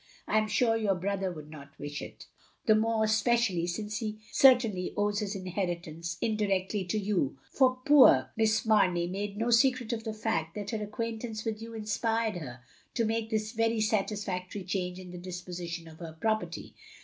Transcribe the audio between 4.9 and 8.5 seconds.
owes his inheritance indirectly to you, for poor